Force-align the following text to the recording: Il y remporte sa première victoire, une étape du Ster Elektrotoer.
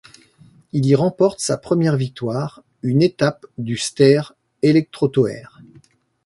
Il 0.73 0.87
y 0.87 0.95
remporte 0.95 1.39
sa 1.41 1.57
première 1.59 1.95
victoire, 1.95 2.63
une 2.81 3.03
étape 3.03 3.45
du 3.59 3.77
Ster 3.77 4.21
Elektrotoer. 4.63 5.43